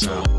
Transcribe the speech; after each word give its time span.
sound. 0.00 0.29